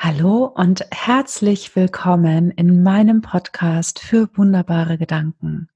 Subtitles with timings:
[0.00, 5.70] Hallo und herzlich willkommen in meinem Podcast für wunderbare Gedanken.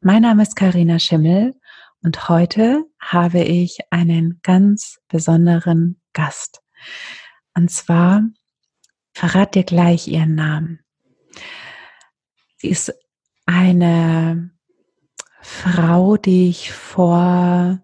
[0.00, 1.56] Mein Name ist Karina Schimmel
[2.04, 6.62] und heute habe ich einen ganz besonderen Gast.
[7.52, 8.22] Und zwar
[9.12, 10.78] verrat dir gleich ihren Namen.
[12.58, 12.94] Sie ist
[13.44, 14.52] eine
[15.42, 17.82] Frau, die ich vor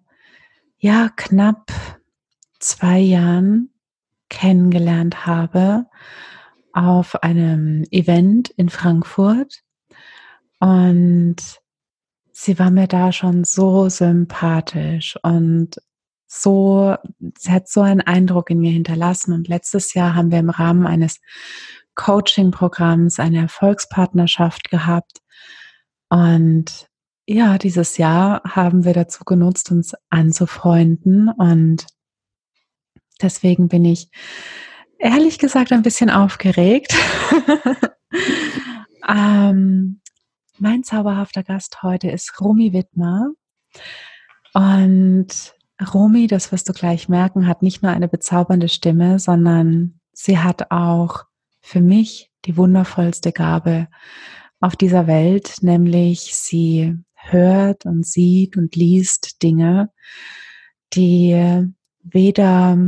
[0.79, 1.73] ja knapp
[2.61, 3.74] zwei Jahren
[4.35, 5.87] kennengelernt habe
[6.73, 9.61] auf einem Event in Frankfurt.
[10.59, 11.37] Und
[12.33, 15.77] sie war mir da schon so sympathisch und
[16.27, 16.97] so,
[17.39, 19.33] sie hat so einen Eindruck in mir hinterlassen.
[19.33, 21.21] Und letztes Jahr haben wir im Rahmen eines
[21.95, 25.21] Coaching-Programms eine Erfolgspartnerschaft gehabt.
[26.09, 26.89] Und
[27.27, 31.87] ja, dieses Jahr haben wir dazu genutzt, uns anzufreunden und
[33.25, 34.11] Deswegen bin ich
[34.99, 36.95] ehrlich gesagt ein bisschen aufgeregt.
[39.09, 40.01] ähm,
[40.59, 43.31] mein zauberhafter Gast heute ist Romy Wittmer.
[44.53, 45.55] Und
[45.95, 50.71] Romy, das wirst du gleich merken, hat nicht nur eine bezaubernde Stimme, sondern sie hat
[50.71, 51.25] auch
[51.63, 53.89] für mich die wundervollste Gabe
[54.61, 59.91] auf dieser Welt, nämlich sie hört und sieht und liest Dinge,
[60.93, 61.67] die
[62.03, 62.79] weder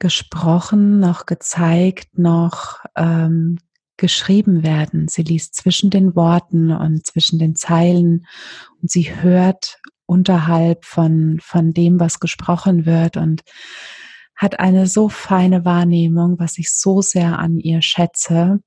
[0.00, 3.58] gesprochen, noch gezeigt, noch ähm,
[3.96, 5.06] geschrieben werden.
[5.06, 8.26] Sie liest zwischen den Worten und zwischen den Zeilen
[8.80, 13.42] und sie hört unterhalb von, von dem, was gesprochen wird und
[14.34, 18.60] hat eine so feine Wahrnehmung, was ich so sehr an ihr schätze.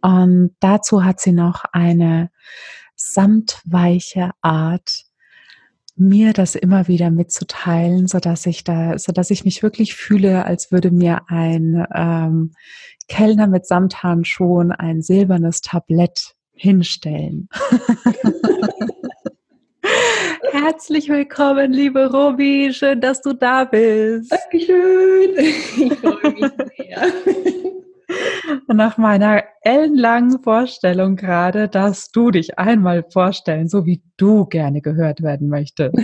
[0.00, 2.30] Und dazu hat sie noch eine
[2.94, 5.02] samtweiche Art,
[6.02, 10.44] mir das immer wieder mitzuteilen, so dass ich da, so dass ich mich wirklich fühle,
[10.44, 12.52] als würde mir ein ähm,
[13.08, 17.48] Kellner mit Samthandschuhen ein silbernes Tablett hinstellen.
[20.52, 22.72] Herzlich willkommen, liebe Robi.
[22.72, 24.30] Schön, dass du da bist.
[24.30, 25.34] Dankeschön.
[25.38, 27.12] Ich freue mich sehr.
[28.66, 35.22] Nach meiner ellenlangen Vorstellung gerade, dass du dich einmal vorstellen, so wie du gerne gehört
[35.22, 35.94] werden möchtest.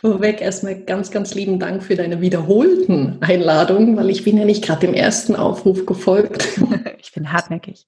[0.00, 4.64] Vorweg erstmal ganz, ganz lieben Dank für deine wiederholten Einladungen, weil ich bin ja nicht
[4.64, 6.48] gerade dem ersten Aufruf gefolgt.
[6.98, 7.86] Ich bin hartnäckig.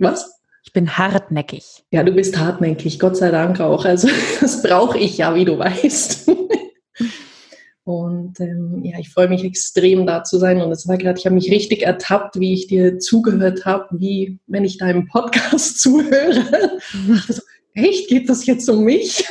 [0.00, 0.40] Was?
[0.64, 1.84] Ich bin hartnäckig.
[1.92, 3.84] Ja, du bist hartnäckig, Gott sei Dank auch.
[3.84, 4.08] Also
[4.40, 6.28] das brauche ich ja, wie du weißt.
[7.88, 10.60] Und ähm, ja, ich freue mich extrem da zu sein.
[10.60, 14.38] Und es war gerade, ich habe mich richtig ertappt, wie ich dir zugehört habe, wie
[14.46, 16.78] wenn ich deinem Podcast zuhöre.
[17.14, 19.26] Ich so, echt, geht das jetzt um mich?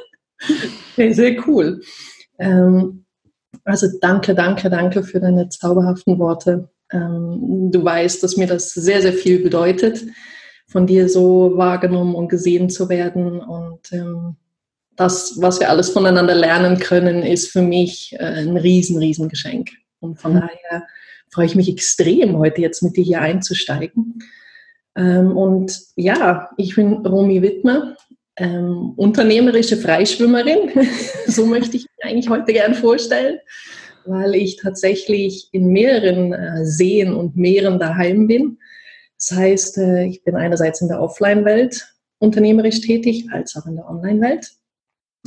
[0.96, 1.82] sehr, sehr cool.
[2.38, 3.04] Ähm,
[3.64, 6.70] also danke, danke, danke für deine zauberhaften Worte.
[6.90, 10.06] Ähm, du weißt, dass mir das sehr, sehr viel bedeutet,
[10.68, 13.40] von dir so wahrgenommen und gesehen zu werden.
[13.40, 14.36] Und ähm,
[14.96, 19.70] das, was wir alles voneinander lernen können, ist für mich äh, ein riesen, riesen Geschenk.
[20.00, 20.40] Und von mhm.
[20.40, 20.86] daher
[21.30, 24.18] freue ich mich extrem, heute jetzt mit dir hier einzusteigen.
[24.96, 27.96] Ähm, und ja, ich bin Romy Wittmer,
[28.36, 30.70] ähm, unternehmerische Freischwimmerin.
[31.26, 33.38] so möchte ich mich eigentlich heute gern vorstellen,
[34.06, 38.58] weil ich tatsächlich in mehreren äh, Seen und Meeren daheim bin.
[39.18, 41.88] Das heißt, äh, ich bin einerseits in der Offline-Welt
[42.18, 44.52] unternehmerisch tätig, als auch in der Online-Welt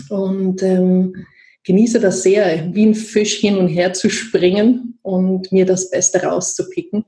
[0.09, 1.25] und ähm,
[1.63, 6.24] genieße das sehr, wie ein Fisch hin und her zu springen und mir das Beste
[6.24, 7.06] rauszupicken.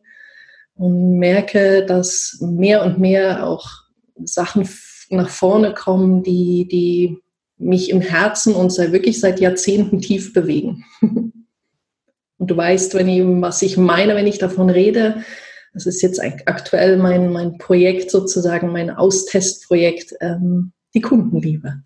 [0.75, 3.67] Und merke, dass mehr und mehr auch
[4.23, 4.67] Sachen
[5.09, 7.17] nach vorne kommen, die, die
[7.57, 10.85] mich im Herzen und sei wirklich seit Jahrzehnten tief bewegen.
[11.01, 11.33] und
[12.37, 15.23] du weißt, wenn ich, was ich meine, wenn ich davon rede,
[15.73, 21.83] das ist jetzt aktuell mein, mein Projekt sozusagen, mein Austestprojekt, ähm, die Kundenliebe.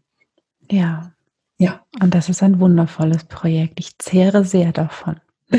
[0.71, 1.13] Ja.
[1.57, 1.85] Ja.
[2.01, 3.79] Und das ist ein wundervolles Projekt.
[3.79, 5.19] Ich zehre sehr davon.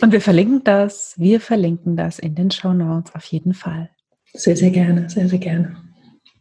[0.00, 3.90] Und wir verlinken das, wir verlinken das in den Show Notes auf jeden Fall.
[4.32, 5.76] Sehr, sehr gerne, sehr, sehr gerne.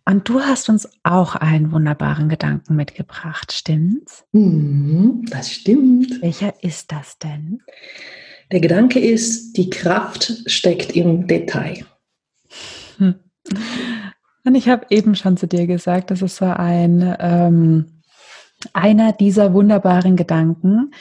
[0.05, 4.25] Und du hast uns auch einen wunderbaren Gedanken mitgebracht, stimmt's?
[4.31, 6.21] Mhm, das stimmt.
[6.21, 7.61] Welcher ist das denn?
[8.51, 11.85] Der Gedanke ist, die Kraft steckt im Detail.
[12.97, 13.15] Hm.
[14.45, 17.99] Und ich habe eben schon zu dir gesagt, das ist so ein ähm,
[18.73, 20.91] einer dieser wunderbaren Gedanken,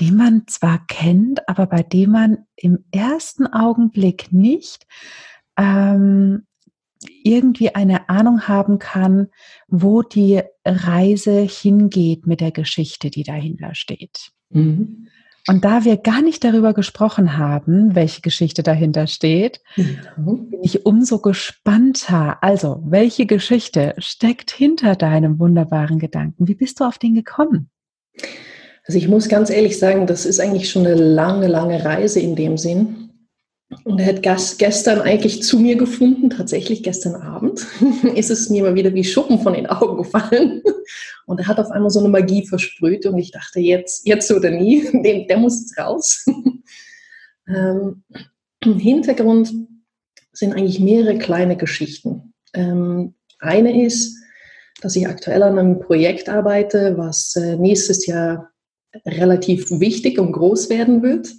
[0.00, 4.86] die man zwar kennt, aber bei dem man im ersten Augenblick nicht
[5.56, 6.46] ähm,
[7.22, 9.28] irgendwie eine Ahnung haben kann,
[9.68, 14.30] wo die Reise hingeht mit der Geschichte, die dahinter steht.
[14.50, 15.08] Mhm.
[15.48, 19.84] Und da wir gar nicht darüber gesprochen haben, welche Geschichte dahinter steht, ja.
[20.16, 22.42] bin ich umso gespannter.
[22.42, 26.48] Also, welche Geschichte steckt hinter deinem wunderbaren Gedanken?
[26.48, 27.70] Wie bist du auf den gekommen?
[28.86, 32.34] Also ich muss ganz ehrlich sagen, das ist eigentlich schon eine lange, lange Reise in
[32.36, 33.07] dem Sinn.
[33.84, 37.66] Und er hat gestern eigentlich zu mir gefunden, tatsächlich gestern Abend
[38.14, 40.62] ist es mir mal wieder wie Schuppen von den Augen gefallen.
[41.26, 44.50] Und er hat auf einmal so eine Magie versprüht und ich dachte, jetzt, jetzt oder
[44.50, 46.24] nie, der, der muss jetzt raus.
[47.48, 48.02] ähm,
[48.64, 49.52] Hintergrund
[50.32, 52.32] sind eigentlich mehrere kleine Geschichten.
[52.54, 54.16] Ähm, eine ist,
[54.80, 58.50] dass ich aktuell an einem Projekt arbeite, was äh, nächstes Jahr
[59.04, 61.34] relativ wichtig und groß werden wird.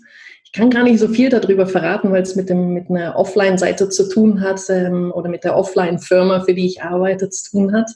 [0.52, 3.90] Ich kann gar nicht so viel darüber verraten, weil es mit, dem, mit einer Offline-Seite
[3.90, 7.92] zu tun hat ähm, oder mit der Offline-Firma, für die ich arbeite, zu tun hat.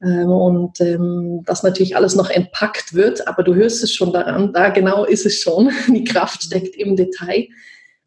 [0.00, 4.52] Ähm, und ähm, das natürlich alles noch entpackt wird, aber du hörst es schon daran,
[4.52, 5.72] da genau ist es schon.
[5.88, 7.48] Die Kraft steckt im Detail,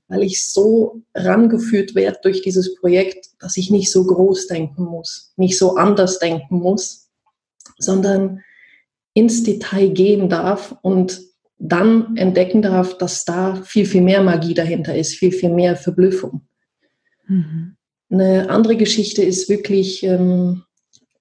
[0.07, 5.33] weil ich so rangeführt werde durch dieses Projekt, dass ich nicht so groß denken muss,
[5.35, 7.09] nicht so anders denken muss,
[7.77, 8.39] sondern
[9.13, 14.95] ins Detail gehen darf und dann entdecken darf, dass da viel, viel mehr Magie dahinter
[14.95, 16.41] ist, viel, viel mehr Verblüffung.
[17.27, 17.75] Mhm.
[18.09, 20.63] Eine andere Geschichte ist wirklich, ähm,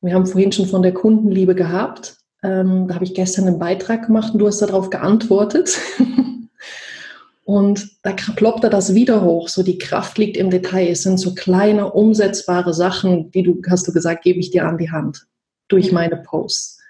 [0.00, 2.16] wir haben vorhin schon von der Kundenliebe gehabt.
[2.42, 5.78] Ähm, da habe ich gestern einen Beitrag gemacht und du hast darauf geantwortet.
[7.44, 9.48] und da ploppt das wieder hoch.
[9.48, 10.88] So die Kraft liegt im Detail.
[10.88, 14.76] Es sind so kleine, umsetzbare Sachen, die du, hast du gesagt, gebe ich dir an
[14.76, 15.26] die Hand
[15.68, 16.81] durch meine Posts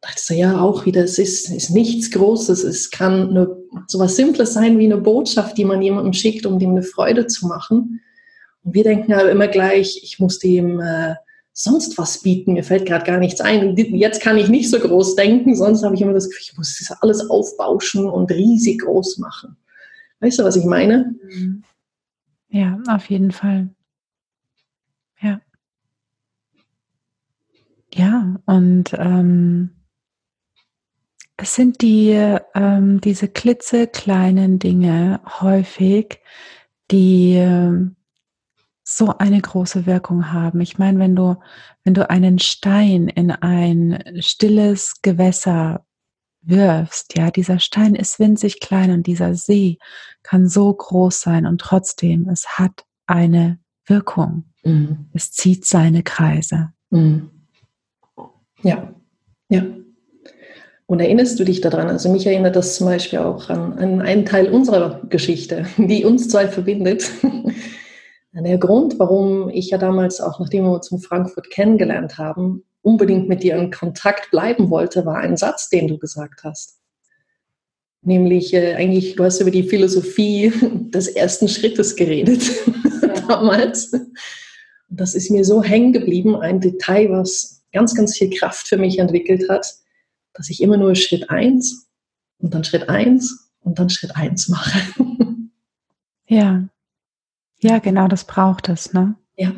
[0.00, 2.64] dachte so, ja, auch wieder, es ist, ist nichts Großes.
[2.64, 6.58] Es kann nur so was Simples sein wie eine Botschaft, die man jemandem schickt, um
[6.58, 8.00] dem eine Freude zu machen.
[8.62, 11.14] Und wir denken aber immer gleich, ich muss dem äh,
[11.52, 12.52] sonst was bieten.
[12.52, 13.76] Mir fällt gerade gar nichts ein.
[13.76, 16.78] Jetzt kann ich nicht so groß denken, sonst habe ich immer das Gefühl, ich muss
[16.78, 19.56] das alles aufbauschen und riesig groß machen.
[20.20, 21.14] Weißt du, was ich meine?
[21.22, 21.64] Mhm.
[22.50, 23.70] Ja, auf jeden Fall.
[25.20, 25.40] Ja.
[27.94, 29.70] Ja, und ähm,
[31.38, 32.10] es sind die,
[32.54, 36.18] ähm, diese klitzekleinen Dinge häufig,
[36.90, 37.96] die ähm,
[38.82, 40.60] so eine große Wirkung haben.
[40.60, 41.36] Ich meine, wenn du,
[41.84, 45.86] wenn du einen Stein in ein stilles Gewässer
[46.42, 49.78] wirfst, ja, dieser Stein ist winzig klein und dieser See
[50.24, 54.52] kann so groß sein und trotzdem, es hat eine Wirkung.
[54.64, 55.08] Mhm.
[55.12, 56.72] Es zieht seine Kreise.
[56.90, 57.30] Mhm.
[58.62, 58.92] Ja.
[60.98, 61.86] Und erinnerst du dich daran?
[61.86, 66.28] Also mich erinnert das zum Beispiel auch an, an einen Teil unserer Geschichte, die uns
[66.28, 67.08] zwei verbindet.
[68.32, 73.28] Der Grund, warum ich ja damals auch, nachdem wir uns in Frankfurt kennengelernt haben, unbedingt
[73.28, 76.80] mit dir in Kontakt bleiben wollte, war ein Satz, den du gesagt hast.
[78.02, 80.52] Nämlich äh, eigentlich, du hast über die Philosophie
[80.92, 82.42] des ersten Schrittes geredet
[83.28, 83.92] damals.
[83.92, 84.10] Und
[84.88, 88.98] das ist mir so hängen geblieben, ein Detail, was ganz, ganz viel Kraft für mich
[88.98, 89.78] entwickelt hat
[90.34, 91.88] dass ich immer nur Schritt eins
[92.38, 94.80] und dann Schritt eins und dann Schritt eins mache.
[96.26, 96.68] ja.
[97.60, 99.16] Ja, genau, das braucht es, ne?
[99.36, 99.52] Ja.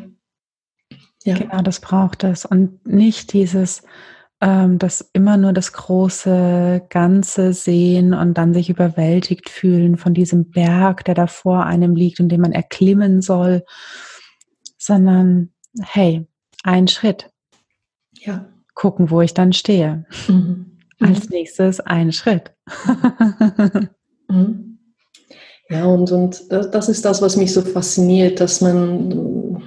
[1.23, 1.37] ja.
[1.37, 2.45] Genau, das braucht es.
[2.45, 3.83] Und nicht dieses,
[4.41, 10.49] ähm, das immer nur das große Ganze sehen und dann sich überwältigt fühlen von diesem
[10.49, 13.63] Berg, der da vor einem liegt und den man erklimmen soll,
[14.77, 16.27] sondern hey,
[16.63, 17.29] ein Schritt.
[18.13, 18.47] Ja.
[18.73, 20.05] Gucken, wo ich dann stehe.
[20.27, 20.77] Mhm.
[20.99, 22.51] Als nächstes ein Schritt.
[24.31, 24.79] Mhm.
[25.69, 29.61] Ja, und, und das ist das, was mich so fasziniert, dass man,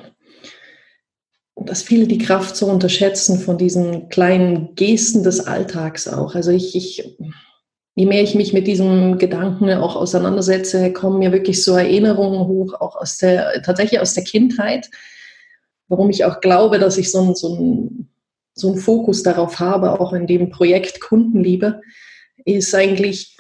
[1.56, 6.34] dass viele die Kraft so unterschätzen von diesen kleinen Gesten des Alltags auch.
[6.34, 7.16] Also ich, ich
[7.94, 12.74] je mehr ich mich mit diesem Gedanken auch auseinandersetze, kommen mir wirklich so Erinnerungen hoch,
[12.74, 14.90] auch aus der, tatsächlich aus der Kindheit,
[15.88, 18.13] warum ich auch glaube, dass ich so ein, so ein
[18.54, 21.80] so einen Fokus darauf habe, auch in dem Projekt Kundenliebe,
[22.44, 23.36] ist eigentlich,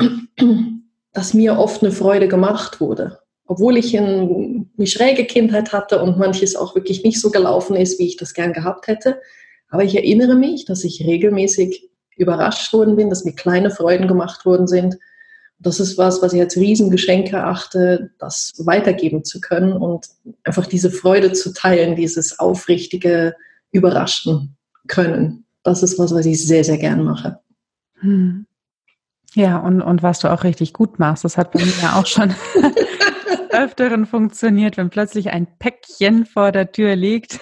[1.12, 3.18] dass mir oft eine Freude gemacht wurde.
[3.46, 8.06] Obwohl ich eine schräge Kindheit hatte und manches auch wirklich nicht so gelaufen ist, wie
[8.06, 9.20] ich das gern gehabt hätte.
[9.68, 14.46] Aber ich erinnere mich, dass ich regelmäßig überrascht worden bin, dass mir kleine Freuden gemacht
[14.46, 14.96] worden sind.
[15.58, 20.06] Das ist was, was ich als Riesengeschenk erachte, das weitergeben zu können und
[20.42, 23.34] einfach diese Freude zu teilen, dieses aufrichtige
[23.72, 24.56] Überraschen
[24.88, 25.44] können.
[25.62, 27.40] Das ist was, was ich sehr, sehr gern mache.
[28.00, 28.46] Hm.
[29.34, 32.06] Ja, und, und was du auch richtig gut machst, das hat bei mir ja auch
[32.06, 32.32] schon
[33.50, 37.40] öfteren funktioniert, wenn plötzlich ein Päckchen vor der Tür liegt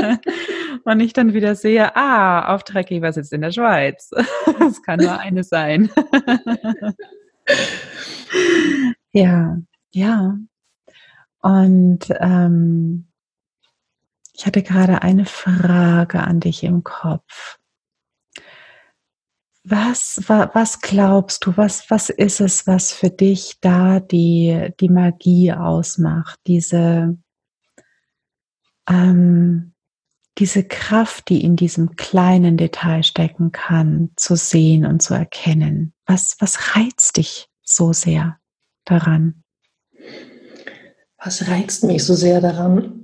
[0.84, 4.10] und ich dann wieder sehe, ah, Auftraggeber sitzt in der Schweiz.
[4.66, 5.90] Es kann nur eine sein.
[9.12, 9.58] ja,
[9.90, 10.38] ja.
[11.40, 13.06] Und ähm,
[14.36, 17.58] ich hatte gerade eine Frage an dich im Kopf.
[19.66, 25.52] Was, was glaubst du, was, was ist es, was für dich da die, die Magie
[25.52, 26.38] ausmacht?
[26.46, 27.16] Diese,
[28.90, 29.72] ähm,
[30.36, 35.94] diese Kraft, die in diesem kleinen Detail stecken kann, zu sehen und zu erkennen.
[36.04, 38.38] Was, was reizt dich so sehr
[38.84, 39.44] daran?
[41.16, 43.02] Was reizt mich so sehr daran?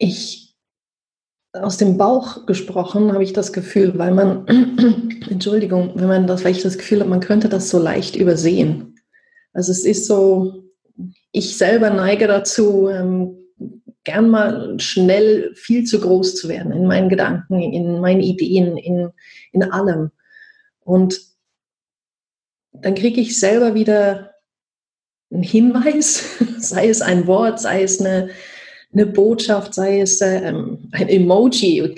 [0.00, 0.50] Ich
[1.52, 4.46] aus dem Bauch gesprochen habe ich das Gefühl, weil man,
[5.30, 8.96] Entschuldigung, wenn man das, weil ich das Gefühl habe, man könnte das so leicht übersehen.
[9.52, 10.64] Also es ist so,
[11.32, 13.36] ich selber neige dazu, ähm,
[14.04, 19.10] gern mal schnell viel zu groß zu werden in meinen Gedanken, in meinen Ideen, in,
[19.52, 20.10] in allem.
[20.80, 21.20] Und
[22.72, 24.34] dann kriege ich selber wieder
[25.32, 28.30] einen Hinweis, sei es ein Wort, sei es eine,
[28.92, 31.94] eine Botschaft, sei es ähm, ein Emoji,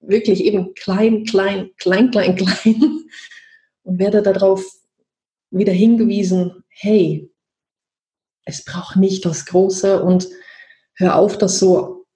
[0.00, 3.04] wirklich eben klein, klein, klein, klein, klein
[3.84, 4.64] und werde darauf
[5.50, 7.30] wieder hingewiesen, hey,
[8.44, 10.28] es braucht nicht das Große und
[10.94, 12.06] hör auf, das so,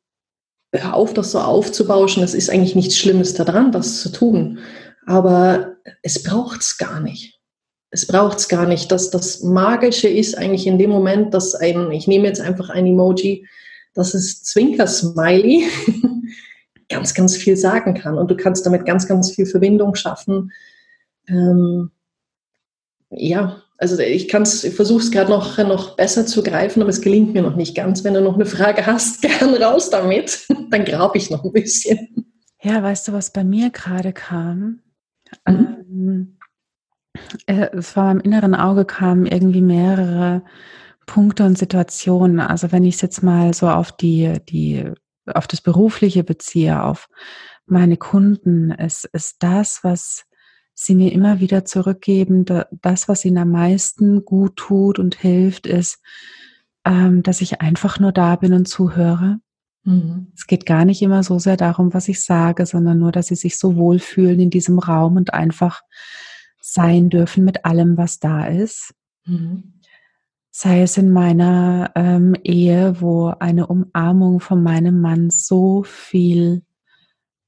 [0.73, 2.23] hör auf, das so aufzubauschen.
[2.23, 4.59] Es ist eigentlich nichts Schlimmes daran, das zu tun.
[5.07, 7.39] Aber es braucht es gar nicht.
[7.91, 8.93] Es braucht es gar nicht.
[8.93, 12.87] Das, das Magische ist eigentlich in dem Moment, dass ein, ich nehme jetzt einfach ein
[12.87, 13.47] Emoji,
[13.95, 15.65] dass es Zwinker-Smiley
[16.89, 18.19] ganz, ganz viel sagen kann.
[18.19, 20.53] Und du kannst damit ganz, ganz viel Verbindung schaffen.
[21.29, 21.91] Ähm,
[23.11, 26.91] ja, also ich kann es, ich versuche es gerade noch, noch besser zu greifen, aber
[26.91, 28.05] es gelingt mir noch nicht ganz.
[28.05, 30.47] Wenn du noch eine Frage hast, gern raus damit.
[30.71, 32.27] Dann grabe ich noch ein bisschen.
[32.63, 34.81] Ja, weißt du, was bei mir gerade kam?
[35.47, 35.77] Mhm.
[35.89, 36.37] Ähm,
[37.47, 40.43] äh, vor meinem inneren Auge kamen irgendwie mehrere
[41.11, 42.39] Punkte und Situationen.
[42.39, 44.93] Also wenn ich es jetzt mal so auf die, die,
[45.27, 47.09] auf das Berufliche beziehe, auf
[47.67, 50.25] meine Kunden, es ist das, was
[50.73, 52.45] sie mir immer wieder zurückgeben,
[52.81, 56.01] das, was ihnen am meisten gut tut und hilft, ist,
[56.85, 59.41] ähm, dass ich einfach nur da bin und zuhöre.
[59.83, 60.29] Mhm.
[60.37, 63.35] Es geht gar nicht immer so sehr darum, was ich sage, sondern nur, dass sie
[63.35, 65.83] sich so wohlfühlen in diesem Raum und einfach
[66.61, 68.95] sein dürfen mit allem, was da ist.
[69.25, 69.80] Mhm
[70.51, 76.63] sei es in meiner ähm, Ehe, wo eine Umarmung von meinem Mann so viel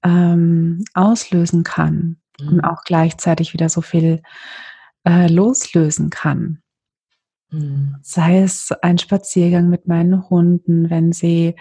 [0.04, 2.48] ähm, auslösen kann mhm.
[2.48, 4.22] und auch gleichzeitig wieder so viel
[5.04, 6.61] äh, loslösen kann.
[8.02, 11.54] Sei es ein Spaziergang mit meinen Hunden, wenn sie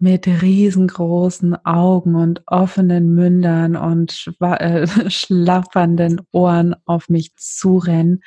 [0.00, 8.22] mit riesengroßen Augen und offenen Mündern und äh, schlappernden Ohren auf mich zurennen,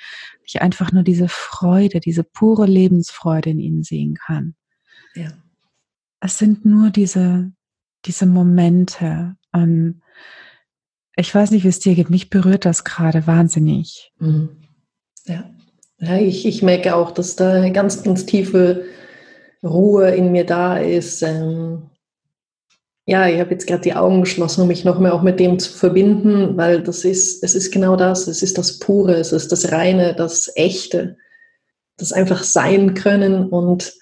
[0.45, 4.55] ich einfach nur diese Freude, diese pure Lebensfreude in ihnen sehen kann.
[5.15, 5.31] Ja.
[6.19, 7.51] Es sind nur diese,
[8.05, 9.35] diese Momente.
[9.53, 10.01] Ähm,
[11.15, 12.09] ich weiß nicht, wie es dir geht.
[12.09, 14.13] Mich berührt das gerade wahnsinnig.
[14.19, 14.49] Mhm.
[15.25, 15.52] Ja.
[16.03, 18.85] Ja ich, ich merke auch, dass da eine ganz, ganz tiefe
[19.63, 21.21] Ruhe in mir da ist.
[21.21, 21.89] Ähm,
[23.05, 25.59] ja, ich habe jetzt gerade die Augen geschlossen, um mich noch mehr auch mit dem
[25.59, 29.51] zu verbinden, weil das ist, es ist genau das, es ist das Pure, es ist
[29.51, 31.17] das Reine, das Echte,
[31.97, 33.93] das einfach sein können und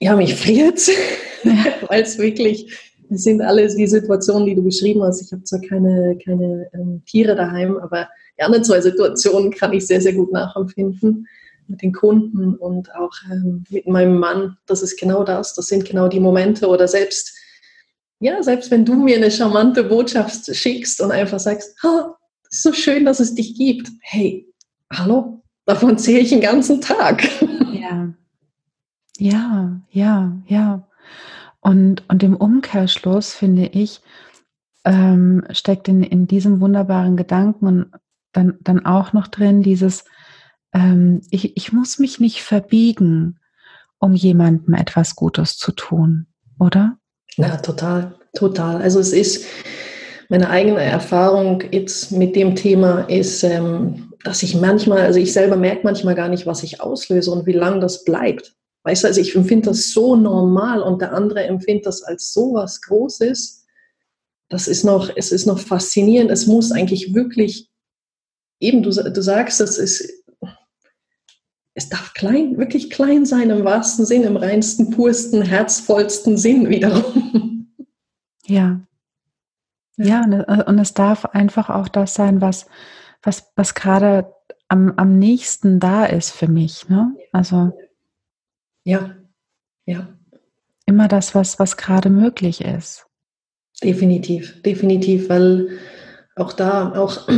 [0.00, 0.88] ja, mich friert,
[1.88, 2.72] weil es wirklich,
[3.10, 5.20] es sind alles die Situationen, die du beschrieben hast.
[5.20, 8.08] Ich habe zwar keine, keine ähm, Tiere daheim, aber
[8.42, 11.26] anderen zwei Situationen kann ich sehr, sehr gut nachempfinden
[11.68, 14.56] mit den Kunden und auch ähm, mit meinem Mann.
[14.66, 15.54] Das ist genau das.
[15.54, 17.34] Das sind genau die Momente oder selbst,
[18.20, 22.16] ja, selbst wenn du mir eine charmante Botschaft schickst und einfach sagst, ha,
[22.50, 23.88] ist so schön, dass es dich gibt.
[24.00, 24.46] Hey,
[24.92, 27.22] hallo, davon zähle ich den ganzen Tag.
[27.72, 28.12] Ja,
[29.18, 30.88] ja, ja, ja.
[31.60, 34.00] Und, und im Umkehrschluss finde ich,
[34.84, 37.92] ähm, steckt in, in diesem wunderbaren Gedanken
[38.32, 40.04] dann, dann auch noch drin, dieses,
[40.72, 43.38] ähm, ich, ich muss mich nicht verbiegen,
[43.98, 46.26] um jemandem etwas Gutes zu tun,
[46.58, 46.98] oder?
[47.36, 48.82] Ja, total, total.
[48.82, 49.44] Also es ist
[50.28, 55.56] meine eigene Erfahrung jetzt mit dem Thema ist, ähm, dass ich manchmal, also ich selber
[55.56, 58.54] merke manchmal gar nicht, was ich auslöse und wie lange das bleibt.
[58.84, 62.54] Weißt du, also ich empfinde das so normal und der andere empfindet das als so
[62.54, 63.66] was Großes.
[64.48, 66.30] Das ist noch, es ist noch faszinierend.
[66.30, 67.70] Es muss eigentlich wirklich,
[68.62, 70.22] eben du, du sagst, es ist
[71.74, 77.74] es darf klein, wirklich klein sein im wahrsten Sinn, im reinsten, pursten, herzvollsten Sinn wiederum.
[78.44, 78.80] Ja.
[79.96, 82.66] Ja, und, äh, und es darf einfach auch das sein, was,
[83.22, 84.34] was, was gerade
[84.68, 86.88] am, am nächsten da ist für mich.
[86.88, 87.14] Ne?
[87.30, 87.72] Also
[88.84, 89.14] ja,
[89.86, 90.08] ja.
[90.86, 93.06] Immer das, was, was gerade möglich ist.
[93.82, 95.78] Definitiv, definitiv, weil
[96.34, 97.28] auch da, auch,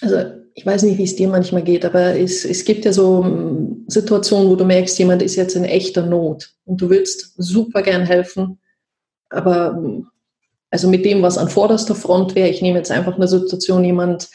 [0.00, 0.16] also
[0.54, 3.84] ich weiß nicht, wie es dir manchmal geht, aber es, es gibt ja so hm,
[3.88, 8.06] Situationen, wo du merkst, jemand ist jetzt in echter Not und du willst super gern
[8.06, 8.58] helfen,
[9.28, 10.06] aber hm,
[10.70, 14.28] also mit dem, was an vorderster Front wäre, ich nehme jetzt einfach eine Situation, jemand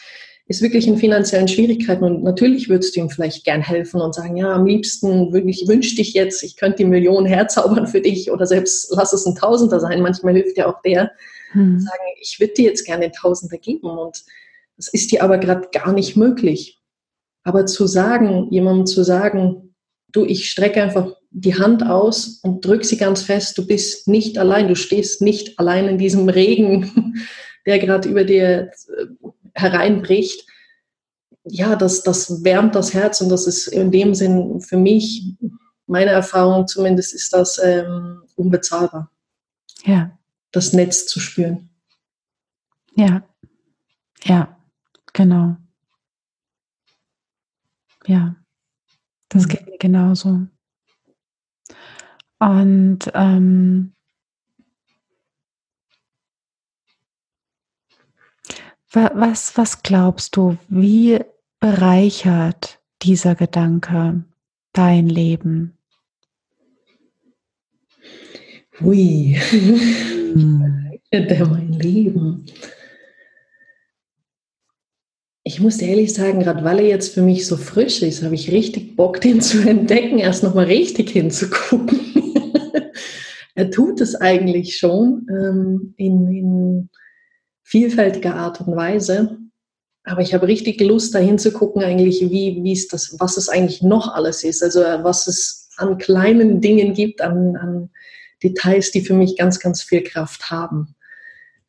[0.48, 4.38] ist wirklich in finanziellen Schwierigkeiten und natürlich würdest du ihm vielleicht gern helfen und sagen,
[4.38, 8.46] ja, am liebsten wirklich wünschte ich jetzt, ich könnte die Millionen herzaubern für dich oder
[8.46, 10.02] selbst lass es ein Tausender sein.
[10.02, 11.12] Manchmal hilft ja auch der,
[11.54, 11.80] hm.
[11.80, 14.24] sagen, ich würde dir jetzt gerne den Tausender geben und
[14.82, 16.82] das ist dir aber gerade gar nicht möglich.
[17.44, 19.76] Aber zu sagen, jemandem zu sagen,
[20.12, 24.40] du, ich strecke einfach die Hand aus und drück sie ganz fest, du bist nicht
[24.40, 27.22] allein, du stehst nicht allein in diesem Regen,
[27.68, 29.06] der gerade über dir äh,
[29.54, 30.48] hereinbricht,
[31.44, 35.36] ja, das, das wärmt das Herz und das ist in dem Sinn für mich,
[35.86, 39.12] meine Erfahrung zumindest, ist das ähm, unbezahlbar.
[39.86, 40.18] Ja.
[40.52, 41.70] Das Netz zu spüren.
[42.96, 43.24] Ja,
[44.24, 44.58] ja,
[45.14, 45.58] genau.
[48.06, 48.36] Ja,
[49.30, 49.48] das mhm.
[49.50, 50.48] geht mir genauso.
[52.40, 53.94] Und ähm,
[58.94, 61.20] Was, was glaubst du, wie
[61.62, 64.26] bereichert dieser Gedanke
[64.74, 65.78] dein Leben?
[68.82, 71.00] Hui, hm.
[71.14, 72.46] der mein Leben.
[75.54, 78.36] Ich muss dir ehrlich sagen, gerade weil er jetzt für mich so frisch ist, habe
[78.36, 82.00] ich richtig Bock, den zu entdecken, erst nochmal richtig hinzugucken.
[83.56, 86.90] er tut es eigentlich schon ähm, in, in
[87.64, 89.40] vielfältiger Art und Weise.
[90.06, 93.50] Aber ich habe richtig Lust, dahin zu gucken, eigentlich, wie, wie ist das, was es
[93.50, 94.64] eigentlich noch alles ist.
[94.64, 97.90] Also was es an kleinen Dingen gibt, an, an
[98.42, 100.96] Details, die für mich ganz, ganz viel Kraft haben.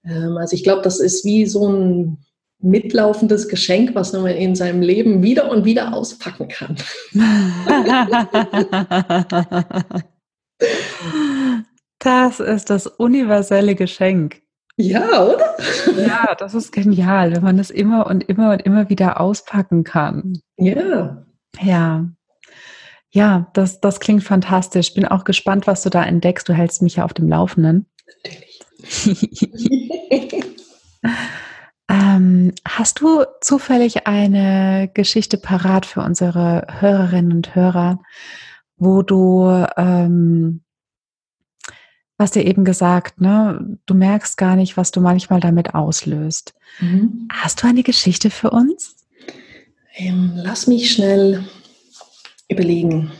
[0.04, 2.18] Ähm, also ich glaube, das ist wie so ein
[2.62, 6.76] mitlaufendes Geschenk, was man in seinem Leben wieder und wieder auspacken kann.
[11.98, 14.42] Das ist das universelle Geschenk.
[14.76, 15.56] Ja, oder?
[15.96, 20.40] Ja, das ist genial, wenn man das immer und immer und immer wieder auspacken kann.
[20.56, 21.24] Ja.
[21.60, 22.08] Ja.
[23.10, 24.94] Ja, das, das klingt fantastisch.
[24.94, 26.48] Bin auch gespannt, was du da entdeckst.
[26.48, 27.86] Du hältst mich ja auf dem Laufenden.
[28.24, 28.60] Natürlich.
[31.92, 38.00] ähm, hast du zufällig eine Geschichte parat für unsere Hörerinnen und Hörer,
[38.76, 40.62] wo du ähm,
[42.18, 46.54] hast ja eben gesagt, ne, du merkst gar nicht, was du manchmal damit auslöst.
[46.80, 47.28] Mhm.
[47.30, 48.96] Hast du eine Geschichte für uns?
[49.94, 51.44] Ähm, lass mich schnell
[52.48, 53.12] überlegen.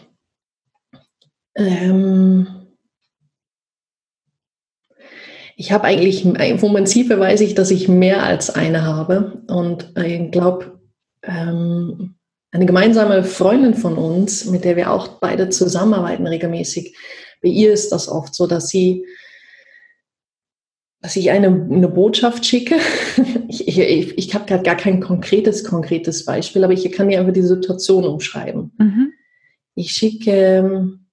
[1.54, 2.61] Ähm,
[5.56, 6.22] ich habe eigentlich,
[6.58, 10.80] vom Prinzip weiß ich, dass ich mehr als eine habe und ich glaube,
[11.22, 12.14] ähm,
[12.50, 16.96] eine gemeinsame Freundin von uns, mit der wir auch beide zusammenarbeiten regelmäßig,
[17.42, 19.06] bei ihr ist das oft so, dass sie,
[21.00, 22.76] dass ich eine, eine Botschaft schicke.
[23.54, 27.34] Ich, ich, ich habe gerade gar kein konkretes, konkretes Beispiel, aber ich kann dir einfach
[27.34, 28.72] die Situation umschreiben.
[28.78, 29.12] Mhm.
[29.74, 31.06] Ich schicke ähm,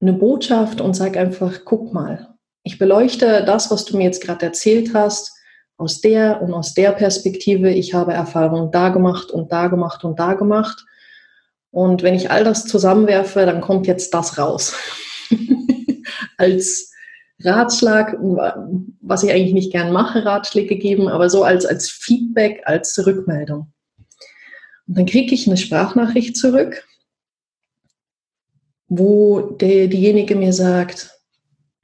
[0.00, 2.33] eine Botschaft und sage einfach, guck mal,
[2.64, 5.32] ich beleuchte das, was du mir jetzt gerade erzählt hast,
[5.76, 7.70] aus der und aus der Perspektive.
[7.70, 10.84] Ich habe Erfahrungen da gemacht und da gemacht und da gemacht.
[11.70, 14.74] Und wenn ich all das zusammenwerfe, dann kommt jetzt das raus.
[16.38, 16.90] als
[17.42, 18.16] Ratschlag,
[19.00, 23.72] was ich eigentlich nicht gern mache, Ratschläge geben, aber so als, als Feedback, als Rückmeldung.
[24.86, 26.86] Und dann kriege ich eine Sprachnachricht zurück,
[28.88, 31.10] wo der, diejenige mir sagt,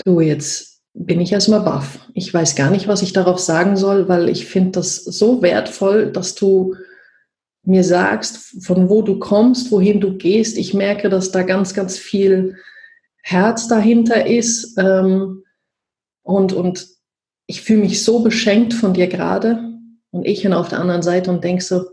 [0.05, 0.70] du, jetzt
[1.05, 1.99] bin ich erstmal baff.
[2.13, 6.13] Ich weiß gar nicht, was ich darauf sagen soll, weil ich finde das so wertvoll,
[6.13, 6.75] dass du
[7.63, 10.59] mir sagst, von wo du kommst, wohin du gehst.
[10.59, 12.57] Ich merke, dass da ganz, ganz viel
[13.23, 14.77] Herz dahinter ist.
[14.77, 15.45] Ähm,
[16.23, 16.87] und, und
[17.47, 19.59] ich fühle mich so beschenkt von dir gerade.
[20.11, 21.87] Und ich bin auf der anderen Seite und denke so,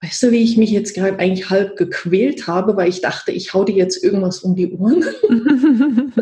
[0.00, 3.52] weißt du, wie ich mich jetzt gerade eigentlich halb gequält habe, weil ich dachte, ich
[3.52, 5.04] hau dir jetzt irgendwas um die Ohren.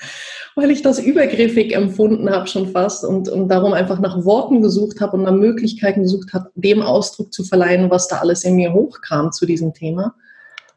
[0.56, 5.00] weil ich das übergriffig empfunden habe schon fast und, und darum einfach nach Worten gesucht
[5.00, 8.72] habe und nach Möglichkeiten gesucht habe, dem Ausdruck zu verleihen, was da alles in mir
[8.72, 10.14] hochkam zu diesem Thema.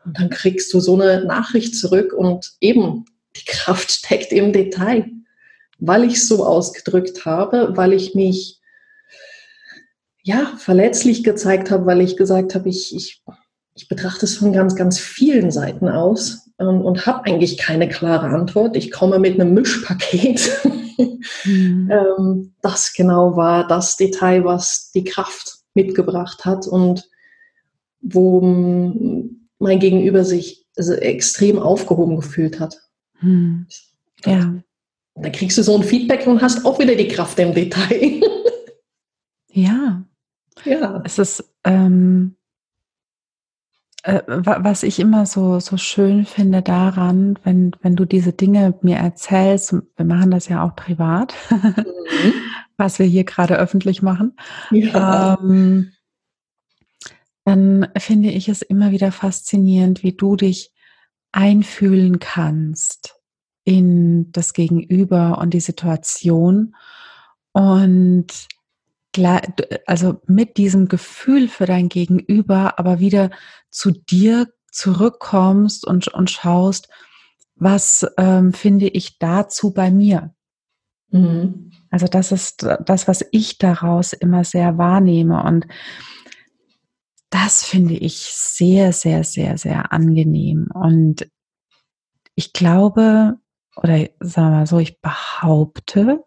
[0.06, 3.06] Und dann kriegst du so eine Nachricht zurück und eben
[3.36, 5.10] die Kraft steckt im Detail.
[5.80, 8.62] weil ich es so ausgedrückt habe, weil ich mich
[10.24, 13.22] ja verletzlich gezeigt habe, weil ich gesagt habe, ich, ich,
[13.76, 18.28] ich betrachte es von ganz, ganz vielen Seiten aus und, und habe eigentlich keine klare
[18.28, 18.76] Antwort.
[18.76, 20.50] Ich komme mit einem Mischpaket.
[21.46, 21.92] Mhm.
[21.92, 27.10] ähm, das genau war das Detail, was die Kraft mitgebracht hat und
[28.02, 32.78] wo mein Gegenüber sich also extrem aufgehoben gefühlt hat.
[33.22, 33.68] Mhm.
[34.26, 34.54] Ja.
[35.16, 38.22] Da kriegst du so ein Feedback und hast auch wieder die Kraft im Detail.
[39.52, 40.04] ja.
[40.66, 41.02] Ja.
[41.06, 42.43] Es ist, ähm, äh,
[44.06, 49.74] was ich immer so, so schön finde daran, wenn, wenn du diese Dinge mir erzählst,
[49.96, 51.86] wir machen das ja auch privat, mhm.
[52.78, 54.36] was wir hier gerade öffentlich machen,
[54.72, 55.38] ja.
[55.40, 55.94] ähm,
[57.46, 60.74] dann finde ich es immer wieder faszinierend, wie du dich
[61.32, 63.16] einfühlen kannst
[63.64, 66.76] in das Gegenüber und die Situation
[67.54, 68.48] und
[69.86, 73.30] also mit diesem Gefühl für dein Gegenüber, aber wieder
[73.70, 76.90] zu dir zurückkommst und, und schaust,
[77.56, 80.34] was ähm, finde ich dazu bei mir.
[81.10, 81.72] Mhm.
[81.92, 85.44] Also das ist das, was ich daraus immer sehr wahrnehme.
[85.44, 85.68] Und
[87.30, 90.70] das finde ich sehr, sehr, sehr, sehr angenehm.
[90.74, 91.28] Und
[92.36, 93.38] ich glaube,
[93.76, 96.24] oder sagen wir mal so, ich behaupte,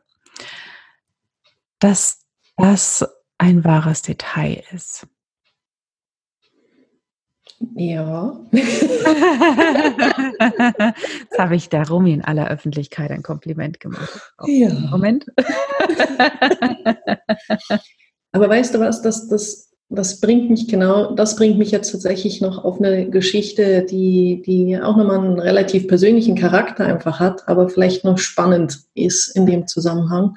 [1.79, 2.26] dass
[2.57, 3.05] das
[3.39, 5.07] ein wahres Detail ist.
[7.75, 8.39] Ja.
[8.53, 8.69] Jetzt
[11.39, 14.21] habe ich der Rumi in aller Öffentlichkeit ein Kompliment gemacht.
[14.47, 14.71] ja.
[14.91, 15.27] Moment.
[18.33, 22.43] Aber weißt du was, das, das, das bringt mich genau, das bringt mich jetzt tatsächlich
[22.43, 27.71] noch auf eine Geschichte, die, die auch nochmal einen relativ persönlichen Charakter einfach hat, aber
[27.71, 30.37] vielleicht noch spannend ist in dem Zusammenhang.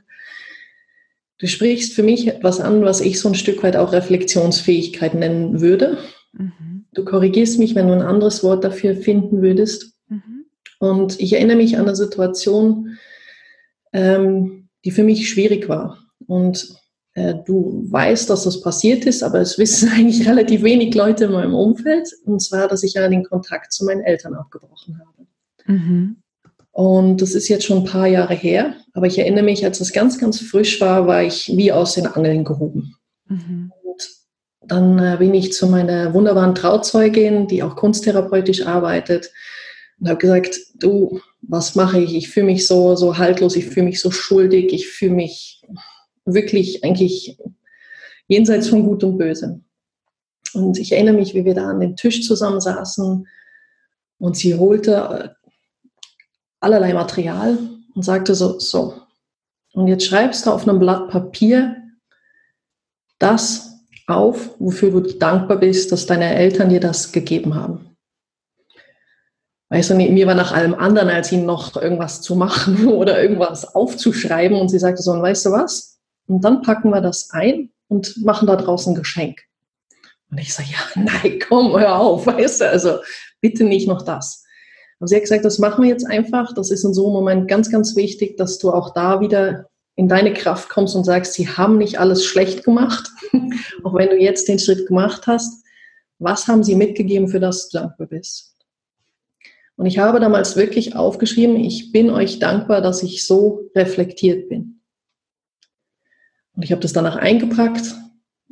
[1.40, 5.62] Du sprichst für mich etwas an, was ich so ein Stück weit auch Reflexionsfähigkeit nennen
[5.62, 5.98] würde.
[6.34, 6.86] Mhm.
[6.94, 9.94] Du korrigierst mich, wenn du ein anderes Wort dafür finden würdest.
[10.10, 10.46] Mhm.
[10.80, 12.98] Und ich erinnere mich an eine Situation,
[13.94, 15.98] ähm, die für mich schwierig war.
[16.28, 16.76] Und
[17.14, 21.32] äh, du weißt, dass das passiert ist, aber es wissen eigentlich relativ wenig Leute in
[21.32, 22.10] meinem Umfeld.
[22.26, 25.28] Und zwar, dass ich ja den Kontakt zu meinen Eltern abgebrochen habe.
[25.68, 26.18] Mhm.
[26.80, 28.74] Und das ist jetzt schon ein paar Jahre her.
[28.94, 32.08] Aber ich erinnere mich, als es ganz, ganz frisch war, war ich wie aus den
[32.08, 32.96] Angeln gehoben.
[33.28, 33.74] Mhm.
[33.84, 34.10] Und
[34.62, 39.30] dann äh, bin ich zu meiner wunderbaren Trauzeugin, die auch kunsttherapeutisch arbeitet,
[40.00, 42.16] und habe gesagt, du, was mache ich?
[42.16, 45.62] Ich fühle mich so, so haltlos, ich fühle mich so schuldig, ich fühle mich
[46.24, 47.38] wirklich eigentlich
[48.30, 49.60] jenseits von Gut und Böse.
[50.54, 53.28] Und ich erinnere mich, wie wir da an dem Tisch zusammensaßen
[54.18, 55.36] und sie holte
[56.60, 57.58] allerlei Material
[57.96, 59.02] und sagte so, so,
[59.74, 61.78] und jetzt schreibst du auf einem Blatt Papier
[63.20, 67.96] das auf, wofür du dankbar bist, dass deine Eltern dir das gegeben haben.
[69.70, 73.76] Weißt du, mir war nach allem anderen, als ihnen noch irgendwas zu machen oder irgendwas
[73.76, 74.60] aufzuschreiben.
[74.60, 76.00] Und sie sagte so, und weißt du was?
[76.28, 79.42] Und dann packen wir das ein und machen da draußen ein Geschenk.
[80.32, 83.00] Und ich sage, ja, nein, komm, hör auf, weißt du, also
[83.42, 84.44] bitte nicht noch das.
[85.00, 86.54] Aber sie hat gesagt, das machen wir jetzt einfach.
[86.54, 90.08] Das ist in so einem Moment ganz, ganz wichtig, dass du auch da wieder in
[90.08, 93.10] deine Kraft kommst und sagst, sie haben nicht alles schlecht gemacht,
[93.84, 95.64] auch wenn du jetzt den Schritt gemacht hast.
[96.20, 98.56] Was haben sie mitgegeben, für das du dankbar bist?
[99.78, 104.82] Und ich habe damals wirklich aufgeschrieben, ich bin euch dankbar, dass ich so reflektiert bin.
[106.54, 107.96] Und ich habe das danach eingepackt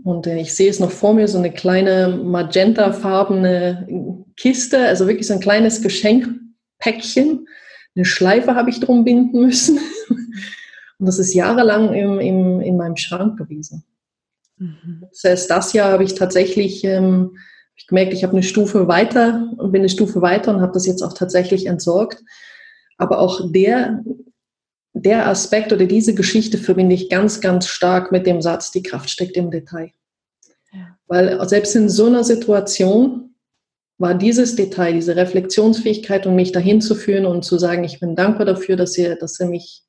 [0.03, 5.33] und ich sehe es noch vor mir, so eine kleine magentafarbene Kiste, also wirklich so
[5.33, 7.47] ein kleines Geschenkpäckchen.
[7.95, 9.79] Eine Schleife habe ich drum binden müssen.
[10.99, 13.83] Und das ist jahrelang im, im, in meinem Schrank gewesen.
[14.57, 15.03] Mhm.
[15.11, 17.37] Das heißt, das Jahr habe ich tatsächlich ähm,
[17.77, 20.87] ich gemerkt, ich habe eine Stufe weiter und bin eine Stufe weiter und habe das
[20.87, 22.23] jetzt auch tatsächlich entsorgt.
[22.97, 24.03] Aber auch der,
[24.93, 29.11] der Aspekt oder diese Geschichte verbinde ich ganz, ganz stark mit dem Satz, die Kraft
[29.11, 29.91] steckt im Detail.
[30.73, 30.97] Ja.
[31.05, 33.26] Weil selbst in so einer Situation
[33.97, 38.15] war dieses Detail, diese Reflexionsfähigkeit, um mich dahin zu führen und zu sagen, ich bin
[38.15, 39.83] dankbar dafür, dass ihr, dass ihr mich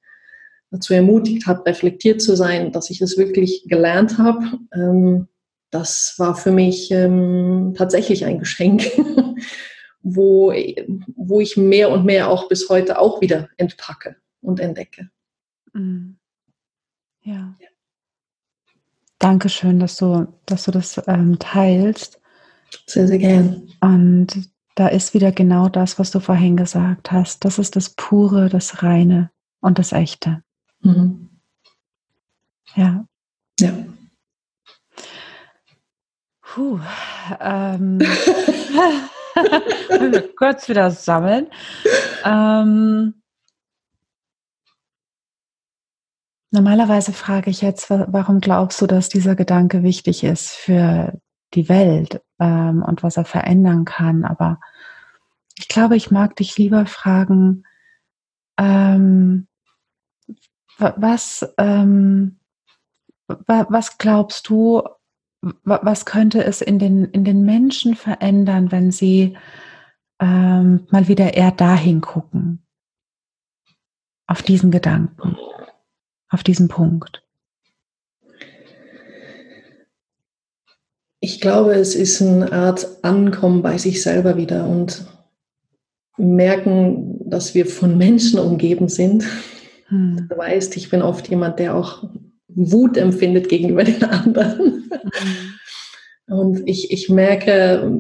[0.70, 4.58] dazu ermutigt habt, reflektiert zu sein, dass ich es wirklich gelernt habe.
[4.72, 5.28] Ähm,
[5.70, 8.84] das war für mich ähm, tatsächlich ein Geschenk,
[10.02, 10.52] wo,
[11.16, 15.10] wo ich mehr und mehr auch bis heute auch wieder entpacke und entdecke.
[15.74, 16.16] Mhm.
[17.22, 17.54] Ja.
[17.60, 17.68] ja.
[19.18, 22.17] Dankeschön, dass du, dass du das ähm, teilst.
[22.86, 23.68] Sehr, sehr gern.
[23.80, 27.44] Und da ist wieder genau das, was du vorhin gesagt hast.
[27.44, 30.42] Das ist das Pure, das Reine und das Echte.
[30.80, 31.30] Mhm.
[32.76, 33.04] Ja.
[33.58, 33.72] Ja.
[36.42, 36.78] Puh.
[37.40, 37.98] Ähm,
[40.36, 41.48] kurz wieder sammeln.
[42.24, 43.14] Ähm,
[46.50, 51.18] normalerweise frage ich jetzt, warum glaubst du, dass dieser Gedanke wichtig ist für
[51.54, 54.24] die Welt ähm, und was er verändern kann?
[54.24, 54.60] Aber
[55.58, 57.64] ich glaube, ich mag dich lieber fragen,
[58.58, 59.48] ähm,
[60.78, 62.38] was, ähm,
[63.26, 64.82] was glaubst du,
[65.64, 69.36] was könnte es in den, in den Menschen verändern, wenn sie
[70.20, 72.64] ähm, mal wieder eher dahin gucken?
[74.26, 75.36] Auf diesen Gedanken,
[76.28, 77.27] auf diesen Punkt.
[81.20, 85.04] Ich glaube, es ist eine Art Ankommen bei sich selber wieder und
[86.16, 89.24] merken, dass wir von Menschen umgeben sind.
[89.88, 90.26] Hm.
[90.28, 92.08] Du weißt, ich bin oft jemand, der auch
[92.48, 94.88] Wut empfindet gegenüber den anderen.
[94.90, 96.34] Mhm.
[96.34, 97.90] Und ich, ich merke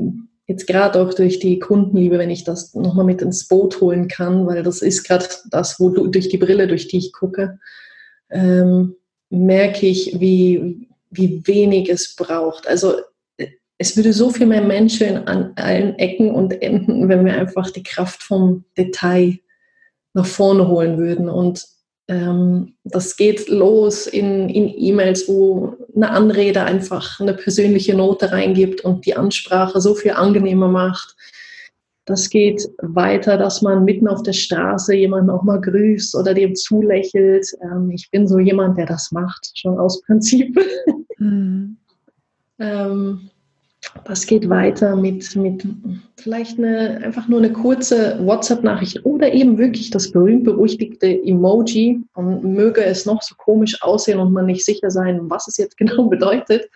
[0.46, 4.46] jetzt gerade auch durch die Kundenliebe, wenn ich das nochmal mit ins Boot holen kann,
[4.46, 7.58] weil das ist gerade das, wo du, durch die Brille, durch die ich gucke,
[8.30, 8.96] ähm,
[9.30, 12.66] merke ich, wie, wie wenig es braucht.
[12.66, 12.94] Also
[13.78, 17.84] es würde so viel mehr Menschen an allen Ecken und Enden, wenn wir einfach die
[17.84, 19.38] Kraft vom Detail
[20.14, 21.28] nach vorne holen würden.
[21.28, 21.64] Und
[22.08, 28.80] ähm, das geht los in, in E-Mails, wo eine Anrede einfach eine persönliche Note reingibt
[28.80, 31.14] und die Ansprache so viel angenehmer macht.
[32.04, 36.56] Das geht weiter, dass man mitten auf der Straße jemanden auch mal grüßt oder dem
[36.56, 37.46] zulächelt.
[37.62, 40.58] Ähm, ich bin so jemand, der das macht, schon aus Prinzip.
[41.18, 41.76] Mhm.
[42.58, 43.30] ähm,
[44.04, 45.66] das geht weiter mit, mit
[46.16, 52.84] vielleicht eine, einfach nur eine kurze WhatsApp-Nachricht oder eben wirklich das berühmt-berüchtigte Emoji und möge
[52.84, 56.68] es noch so komisch aussehen und man nicht sicher sein, was es jetzt genau bedeutet.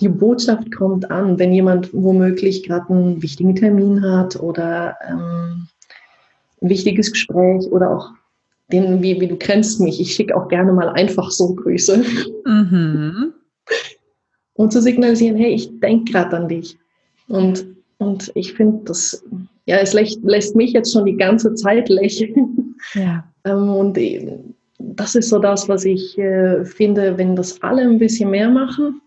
[0.00, 5.68] Die Botschaft kommt an, wenn jemand womöglich gerade einen wichtigen Termin hat oder ähm,
[6.62, 8.10] ein wichtiges Gespräch oder auch
[8.72, 12.04] den, wie, wie du kennst mich, ich schicke auch gerne mal einfach so Grüße.
[12.46, 13.32] Mhm
[14.60, 16.76] und zu signalisieren, hey, ich denke gerade an dich.
[17.28, 17.64] Und,
[17.96, 19.24] und ich finde, das,
[19.64, 22.76] ja, es lässt, lässt, mich jetzt schon die ganze Zeit lächeln.
[22.94, 23.24] Ja.
[23.46, 23.98] Ähm, und
[24.78, 29.00] das ist so das, was ich äh, finde, wenn das alle ein bisschen mehr machen,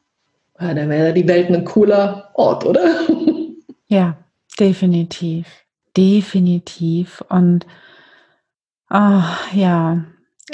[0.60, 2.84] ja, dann wäre die Welt ein cooler Ort, oder?
[3.90, 4.18] Ja,
[4.60, 5.46] definitiv.
[5.96, 7.24] Definitiv.
[7.30, 7.68] Und
[8.90, 9.22] oh,
[9.54, 10.04] ja,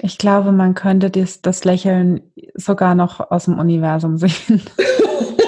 [0.01, 2.21] ich glaube, man könnte das, das Lächeln
[2.53, 4.61] sogar noch aus dem Universum sehen.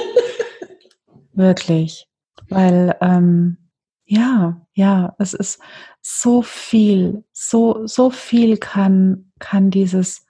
[1.34, 2.08] Wirklich.
[2.50, 3.58] Weil, ähm,
[4.06, 5.62] ja, ja, es ist
[6.02, 10.26] so viel, so, so viel kann, kann dieses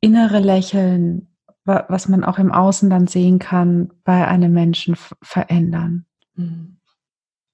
[0.00, 1.28] innere Lächeln,
[1.64, 6.06] was man auch im Außen dann sehen kann, bei einem Menschen verändern.
[6.34, 6.78] Mhm.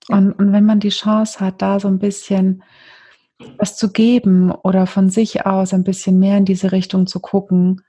[0.08, 2.62] Und, und wenn man die Chance hat, da so ein bisschen
[3.58, 7.82] was zu geben oder von sich aus ein bisschen mehr in diese Richtung zu gucken,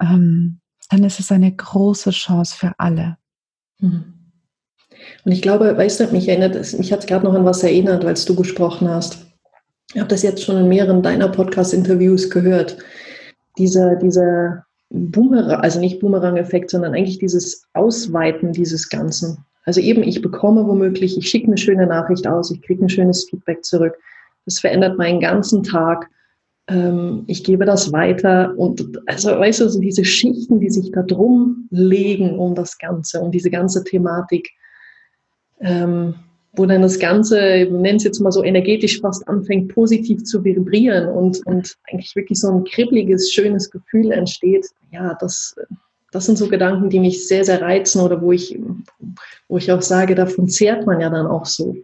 [0.00, 3.18] ähm, dann ist es eine große Chance für alle.
[3.78, 4.14] Mhm.
[5.24, 8.04] Und ich glaube, weißt du, mich erinnert, mich hat es gerade noch an was erinnert,
[8.04, 9.26] als du gesprochen hast.
[9.92, 12.78] Ich habe das jetzt schon in mehreren deiner Podcast-Interviews gehört.
[13.58, 19.44] Dieser, dieser Boomerang, also nicht Boomerang-Effekt, sondern eigentlich dieses Ausweiten dieses Ganzen.
[19.64, 23.28] Also eben, ich bekomme womöglich, ich schicke eine schöne Nachricht aus, ich kriege ein schönes
[23.28, 23.94] Feedback zurück.
[24.46, 26.08] Das verändert meinen ganzen Tag.
[26.68, 31.02] Ähm, ich gebe das weiter und also weißt du, so diese Schichten, die sich da
[31.02, 34.50] drum legen um das Ganze, um diese ganze Thematik,
[35.60, 36.14] ähm,
[36.52, 37.36] wo dann das Ganze,
[37.70, 42.40] nennen es jetzt mal so energetisch fast anfängt, positiv zu vibrieren und, und eigentlich wirklich
[42.40, 44.66] so ein kribbeliges, schönes Gefühl entsteht.
[44.90, 45.54] Ja, das,
[46.10, 48.58] das sind so Gedanken, die mich sehr, sehr reizen oder wo ich,
[49.48, 51.76] wo ich auch sage, davon zehrt man ja dann auch so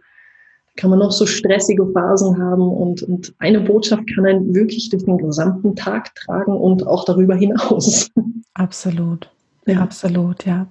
[0.77, 5.03] kann man noch so stressige Phasen haben und, und eine Botschaft kann einen wirklich durch
[5.03, 8.09] den gesamten Tag tragen und auch darüber hinaus.
[8.53, 9.29] Absolut,
[9.65, 9.81] ja.
[9.81, 10.67] absolut, ja.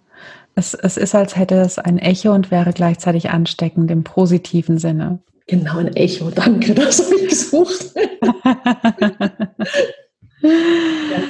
[0.55, 5.19] Es, es ist, als hätte es ein Echo und wäre gleichzeitig ansteckend im positiven Sinne.
[5.47, 7.95] Genau, ein Echo, danke, das habe ich gesucht.
[10.43, 11.23] ja,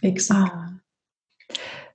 [0.02, 0.52] exakt.
[0.54, 0.68] Ah.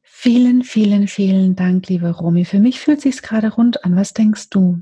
[0.03, 2.43] Vielen, vielen, vielen Dank, liebe Romy.
[2.43, 3.95] Für mich fühlt sich gerade rund an.
[3.95, 4.81] Was denkst du?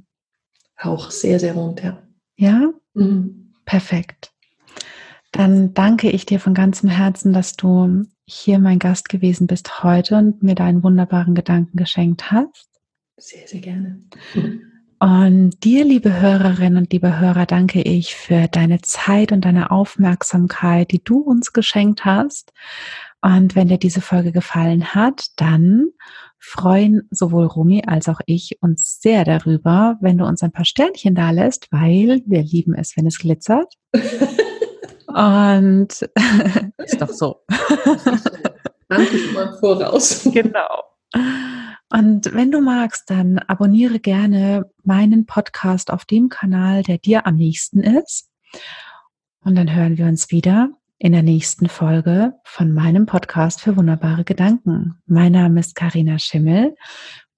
[0.78, 2.02] Auch sehr, sehr rund, ja.
[2.38, 2.72] Ja?
[2.94, 3.54] Mhm.
[3.66, 4.32] Perfekt.
[5.32, 10.18] Dann danke ich dir von ganzem Herzen, dass du hier mein Gast gewesen bist heute
[10.18, 12.70] und mir deinen wunderbaren Gedanken geschenkt hast.
[13.18, 14.02] Sehr, sehr gerne.
[15.00, 20.92] Und dir, liebe Hörerinnen und liebe Hörer, danke ich für deine Zeit und deine Aufmerksamkeit,
[20.92, 22.54] die du uns geschenkt hast.
[23.22, 25.90] Und wenn dir diese Folge gefallen hat, dann
[26.46, 31.16] freuen sowohl Rumi als auch ich uns sehr darüber, wenn du uns ein paar Sternchen
[31.16, 33.74] da lässt, weil wir lieben es, wenn es glitzert.
[35.08, 35.88] Und
[36.78, 37.42] ist doch so.
[38.90, 40.30] Danke schon mal voraus.
[40.32, 40.84] Genau.
[41.90, 47.38] Und wenn du magst, dann abonniere gerne meinen Podcast auf dem Kanal, der dir am
[47.38, 48.30] nächsten ist.
[49.44, 54.24] Und dann hören wir uns wieder in der nächsten Folge von meinem Podcast für wunderbare
[54.24, 55.02] Gedanken.
[55.06, 56.76] Mein Name ist Karina Schimmel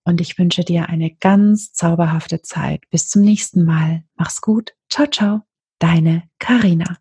[0.03, 2.83] und ich wünsche dir eine ganz zauberhafte Zeit.
[2.89, 4.03] Bis zum nächsten Mal.
[4.15, 4.73] Mach's gut.
[4.89, 5.41] Ciao, ciao.
[5.79, 6.97] Deine Karina.